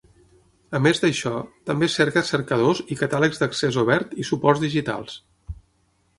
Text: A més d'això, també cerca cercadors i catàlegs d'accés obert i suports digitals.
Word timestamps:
A 0.77 0.79
més 0.85 1.01
d'això, 1.03 1.33
també 1.71 1.89
cerca 1.97 2.23
cercadors 2.31 2.81
i 2.97 2.99
catàlegs 3.03 3.43
d'accés 3.43 3.79
obert 3.83 4.19
i 4.25 4.27
suports 4.33 4.65
digitals. 4.67 5.21